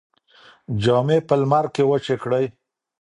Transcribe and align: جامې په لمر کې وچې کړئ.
جامې 0.83 1.17
په 1.27 1.35
لمر 1.41 1.65
کې 1.73 1.83
وچې 1.89 2.15
کړئ. 2.23 2.45